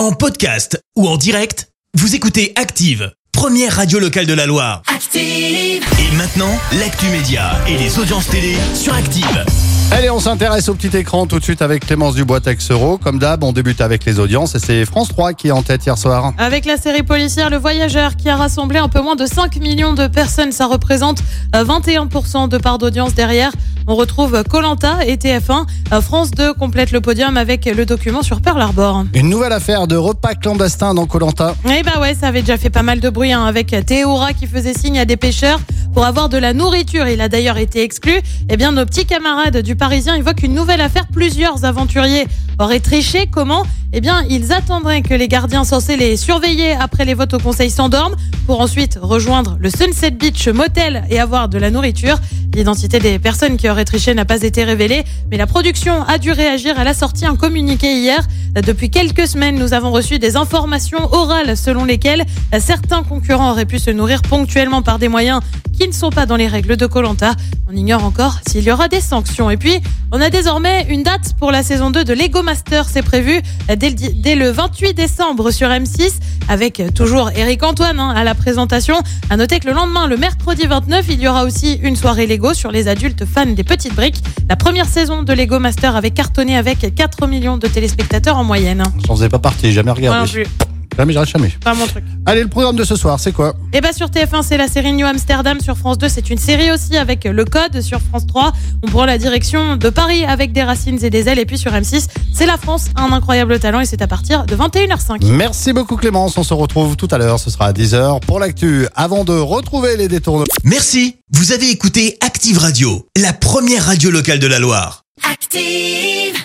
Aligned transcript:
En 0.00 0.12
podcast 0.12 0.82
ou 0.96 1.06
en 1.06 1.18
direct, 1.18 1.68
vous 1.92 2.14
écoutez 2.14 2.54
Active, 2.56 3.12
première 3.32 3.76
radio 3.76 3.98
locale 3.98 4.24
de 4.24 4.32
la 4.32 4.46
Loire. 4.46 4.80
Active. 4.86 5.84
Et 5.98 6.16
maintenant, 6.16 6.58
l'actu 6.78 7.04
média 7.08 7.50
et 7.68 7.76
les 7.76 7.98
audiences 7.98 8.26
télé 8.28 8.56
sur 8.74 8.94
Active. 8.94 9.44
Allez, 9.92 10.08
on 10.08 10.18
s'intéresse 10.20 10.70
au 10.70 10.74
petit 10.74 10.96
écran 10.96 11.26
tout 11.26 11.38
de 11.38 11.44
suite 11.44 11.60
avec 11.60 11.84
Clémence 11.84 12.14
Dubois 12.14 12.40
Texero. 12.40 12.96
Comme 12.96 13.18
d'hab, 13.18 13.44
on 13.44 13.52
débute 13.52 13.82
avec 13.82 14.04
les 14.06 14.20
audiences 14.20 14.54
et 14.54 14.58
c'est 14.58 14.86
France 14.86 15.08
3 15.08 15.34
qui 15.34 15.48
est 15.48 15.50
en 15.50 15.62
tête 15.62 15.84
hier 15.84 15.98
soir. 15.98 16.32
Avec 16.38 16.64
la 16.64 16.78
série 16.78 17.02
policière 17.02 17.50
Le 17.50 17.58
Voyageur 17.58 18.16
qui 18.16 18.30
a 18.30 18.36
rassemblé 18.36 18.78
un 18.78 18.88
peu 18.88 19.02
moins 19.02 19.16
de 19.16 19.26
5 19.26 19.56
millions 19.56 19.92
de 19.92 20.06
personnes, 20.06 20.52
ça 20.52 20.66
représente 20.66 21.18
euh, 21.54 21.64
21% 21.64 22.48
de 22.48 22.56
part 22.56 22.78
d'audience 22.78 23.14
derrière. 23.14 23.52
On 23.86 23.96
retrouve 23.96 24.42
Colanta 24.44 25.04
et 25.06 25.16
TF1. 25.16 25.66
Euh, 25.92 26.00
France 26.00 26.30
2 26.30 26.54
complète 26.54 26.92
le 26.92 27.00
podium 27.00 27.36
avec 27.36 27.64
le 27.64 27.86
document 27.86 28.22
sur 28.22 28.40
Pearl 28.40 28.60
Harbor. 28.60 29.04
Une 29.14 29.28
nouvelle 29.28 29.52
affaire 29.52 29.86
de 29.86 29.96
repas 29.96 30.34
clandestin 30.34 30.94
dans 30.94 31.06
Colanta. 31.06 31.54
Eh 31.64 31.82
bah 31.82 32.00
ouais, 32.00 32.14
ça 32.14 32.28
avait 32.28 32.42
déjà 32.42 32.56
fait 32.58 32.70
pas 32.70 32.82
mal 32.82 33.00
de 33.00 33.10
bruit 33.10 33.32
hein, 33.32 33.44
avec 33.44 33.74
Théoura 33.86 34.32
qui 34.32 34.46
faisait 34.46 34.74
signe 34.74 34.98
à 34.98 35.04
des 35.04 35.16
pêcheurs 35.16 35.60
pour 35.92 36.04
avoir 36.04 36.28
de 36.28 36.38
la 36.38 36.52
nourriture. 36.52 37.08
Il 37.08 37.20
a 37.20 37.28
d'ailleurs 37.28 37.58
été 37.58 37.82
exclu. 37.82 38.20
Eh 38.48 38.56
bien, 38.56 38.72
nos 38.72 38.84
petits 38.86 39.06
camarades 39.06 39.58
du 39.58 39.76
Parisien 39.76 40.14
évoquent 40.14 40.42
une 40.42 40.54
nouvelle 40.54 40.80
affaire. 40.80 41.06
Plusieurs 41.12 41.64
aventuriers 41.64 42.26
auraient 42.58 42.80
triché. 42.80 43.26
Comment? 43.30 43.64
Eh 43.92 44.00
bien, 44.00 44.24
ils 44.28 44.52
attendraient 44.52 45.02
que 45.02 45.14
les 45.14 45.26
gardiens 45.26 45.64
censés 45.64 45.96
les 45.96 46.16
surveiller 46.16 46.72
après 46.72 47.04
les 47.04 47.14
votes 47.14 47.34
au 47.34 47.38
conseil 47.38 47.70
s'endorment 47.70 48.14
pour 48.46 48.60
ensuite 48.60 48.98
rejoindre 49.02 49.56
le 49.58 49.68
Sunset 49.68 50.12
Beach 50.12 50.46
Motel 50.46 51.02
et 51.10 51.18
avoir 51.18 51.48
de 51.48 51.58
la 51.58 51.70
nourriture. 51.70 52.16
L'identité 52.54 53.00
des 53.00 53.18
personnes 53.18 53.56
qui 53.56 53.68
auraient 53.68 53.84
triché 53.84 54.14
n'a 54.14 54.24
pas 54.24 54.42
été 54.42 54.62
révélée, 54.62 55.04
mais 55.30 55.36
la 55.36 55.46
production 55.46 56.02
a 56.02 56.18
dû 56.18 56.30
réagir. 56.30 56.76
Elle 56.78 56.88
a 56.88 56.94
sorti 56.94 57.26
un 57.26 57.34
communiqué 57.34 57.94
hier. 57.94 58.20
Depuis 58.54 58.90
quelques 58.90 59.26
semaines, 59.26 59.58
nous 59.58 59.74
avons 59.74 59.90
reçu 59.90 60.20
des 60.20 60.36
informations 60.36 61.12
orales 61.12 61.56
selon 61.56 61.84
lesquelles 61.84 62.24
certains 62.60 63.02
concurrents 63.02 63.50
auraient 63.50 63.66
pu 63.66 63.80
se 63.80 63.90
nourrir 63.90 64.22
ponctuellement 64.22 64.82
par 64.82 65.00
des 65.00 65.08
moyens 65.08 65.40
qui 65.80 65.88
ne 65.88 65.94
sont 65.94 66.10
pas 66.10 66.26
dans 66.26 66.36
les 66.36 66.46
règles 66.46 66.76
de 66.76 66.84
Colanta. 66.84 67.34
On 67.66 67.74
ignore 67.74 68.04
encore 68.04 68.40
s'il 68.46 68.64
y 68.64 68.70
aura 68.70 68.88
des 68.88 69.00
sanctions. 69.00 69.48
Et 69.48 69.56
puis, 69.56 69.80
on 70.12 70.20
a 70.20 70.28
désormais 70.28 70.86
une 70.90 71.02
date 71.02 71.32
pour 71.38 71.50
la 71.50 71.62
saison 71.62 71.90
2 71.90 72.04
de 72.04 72.12
Lego 72.12 72.42
Master. 72.42 72.86
C'est 72.86 73.00
prévu 73.02 73.40
dès 73.74 73.88
le, 73.88 74.12
dès 74.12 74.34
le 74.34 74.50
28 74.50 74.92
décembre 74.92 75.50
sur 75.50 75.68
M6 75.68 76.10
avec 76.50 76.82
toujours 76.94 77.30
Eric 77.34 77.62
Antoine 77.62 77.98
hein, 77.98 78.10
à 78.14 78.24
la 78.24 78.34
présentation. 78.34 78.96
À 79.30 79.38
noter 79.38 79.58
que 79.58 79.68
le 79.68 79.72
lendemain, 79.72 80.06
le 80.06 80.18
mercredi 80.18 80.66
29, 80.66 81.06
il 81.08 81.20
y 81.20 81.28
aura 81.28 81.44
aussi 81.44 81.78
une 81.82 81.96
soirée 81.96 82.26
Lego 82.26 82.52
sur 82.52 82.70
les 82.72 82.86
adultes 82.86 83.24
fans 83.24 83.46
des 83.46 83.64
petites 83.64 83.94
briques. 83.94 84.22
La 84.50 84.56
première 84.56 84.86
saison 84.86 85.22
de 85.22 85.32
Lego 85.32 85.60
Master 85.60 85.96
avait 85.96 86.10
cartonné 86.10 86.58
avec 86.58 86.94
4 86.94 87.26
millions 87.26 87.56
de 87.56 87.68
téléspectateurs 87.68 88.36
en 88.36 88.44
moyenne. 88.44 88.82
J'en 89.06 89.16
faisais 89.16 89.30
pas 89.30 89.38
partie, 89.38 89.72
jamais 89.72 89.92
regardé. 89.92 90.30
plus. 90.30 90.46
Jamais, 90.96 91.12
j'aurais 91.12 91.26
jamais. 91.26 91.50
Pas 91.64 91.74
mon 91.74 91.86
truc. 91.86 92.04
Allez, 92.26 92.42
le 92.42 92.48
programme 92.48 92.76
de 92.76 92.84
ce 92.84 92.96
soir, 92.96 93.18
c'est 93.18 93.32
quoi? 93.32 93.54
Et 93.72 93.80
bah 93.80 93.92
sur 93.92 94.08
TF1, 94.08 94.42
c'est 94.42 94.56
la 94.56 94.68
série 94.68 94.92
New 94.92 95.06
Amsterdam. 95.06 95.60
Sur 95.60 95.76
France 95.76 95.98
2, 95.98 96.08
c'est 96.08 96.30
une 96.30 96.38
série 96.38 96.70
aussi 96.70 96.96
avec 96.96 97.24
Le 97.24 97.44
Code. 97.44 97.80
Sur 97.80 98.00
France 98.00 98.26
3, 98.26 98.52
on 98.82 98.86
prend 98.88 99.04
la 99.04 99.18
direction 99.18 99.76
de 99.76 99.88
Paris 99.88 100.24
avec 100.24 100.52
des 100.52 100.62
racines 100.62 101.02
et 101.02 101.10
des 101.10 101.28
ailes. 101.28 101.38
Et 101.38 101.46
puis 101.46 101.58
sur 101.58 101.72
M6, 101.72 102.06
c'est 102.34 102.46
La 102.46 102.56
France, 102.56 102.86
un 102.96 103.12
incroyable 103.12 103.58
talent. 103.58 103.80
Et 103.80 103.86
c'est 103.86 104.02
à 104.02 104.06
partir 104.06 104.44
de 104.44 104.54
21h05. 104.56 105.24
Merci 105.26 105.72
beaucoup 105.72 105.96
Clémence, 105.96 106.36
on 106.36 106.42
se 106.42 106.54
retrouve 106.54 106.96
tout 106.96 107.08
à 107.10 107.18
l'heure, 107.18 107.38
ce 107.38 107.50
sera 107.50 107.66
à 107.66 107.72
10h 107.72 108.20
pour 108.20 108.40
l'actu. 108.40 108.86
Avant 108.94 109.24
de 109.24 109.32
retrouver 109.32 109.96
les 109.96 110.08
détournements. 110.08 110.46
Merci, 110.64 111.16
vous 111.32 111.52
avez 111.52 111.70
écouté 111.70 112.18
Active 112.20 112.58
Radio, 112.58 113.06
la 113.16 113.32
première 113.32 113.86
radio 113.86 114.10
locale 114.10 114.38
de 114.38 114.46
la 114.46 114.58
Loire. 114.58 115.04
Active. 115.30 116.40